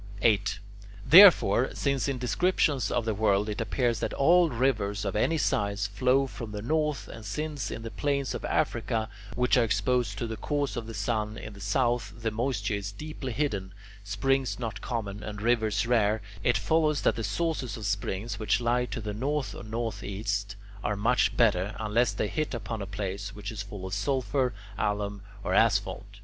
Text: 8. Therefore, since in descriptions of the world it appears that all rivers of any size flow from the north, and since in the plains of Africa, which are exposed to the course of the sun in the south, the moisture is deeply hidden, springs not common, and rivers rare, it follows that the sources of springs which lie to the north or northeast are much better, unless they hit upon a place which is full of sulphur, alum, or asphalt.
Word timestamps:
8. 0.23 0.57
Therefore, 1.05 1.69
since 1.75 2.07
in 2.07 2.17
descriptions 2.17 2.89
of 2.89 3.05
the 3.05 3.13
world 3.13 3.47
it 3.47 3.61
appears 3.61 3.99
that 3.99 4.13
all 4.15 4.49
rivers 4.49 5.05
of 5.05 5.15
any 5.15 5.37
size 5.37 5.85
flow 5.85 6.25
from 6.25 6.51
the 6.53 6.61
north, 6.63 7.07
and 7.07 7.23
since 7.23 7.69
in 7.69 7.83
the 7.83 7.91
plains 7.91 8.33
of 8.33 8.43
Africa, 8.43 9.09
which 9.35 9.57
are 9.59 9.63
exposed 9.63 10.17
to 10.17 10.25
the 10.25 10.37
course 10.37 10.75
of 10.75 10.87
the 10.87 10.95
sun 10.95 11.37
in 11.37 11.53
the 11.53 11.61
south, 11.61 12.13
the 12.17 12.31
moisture 12.31 12.73
is 12.73 12.91
deeply 12.91 13.31
hidden, 13.31 13.73
springs 14.03 14.57
not 14.57 14.81
common, 14.81 15.21
and 15.21 15.39
rivers 15.39 15.85
rare, 15.85 16.23
it 16.43 16.57
follows 16.57 17.03
that 17.03 17.15
the 17.15 17.23
sources 17.23 17.77
of 17.77 17.85
springs 17.85 18.39
which 18.39 18.59
lie 18.59 18.85
to 18.87 19.01
the 19.01 19.13
north 19.13 19.53
or 19.53 19.61
northeast 19.63 20.55
are 20.83 20.95
much 20.95 21.37
better, 21.37 21.75
unless 21.79 22.11
they 22.11 22.27
hit 22.27 22.55
upon 22.55 22.81
a 22.81 22.87
place 22.87 23.35
which 23.35 23.51
is 23.51 23.61
full 23.61 23.85
of 23.85 23.93
sulphur, 23.93 24.51
alum, 24.79 25.21
or 25.43 25.53
asphalt. 25.53 26.17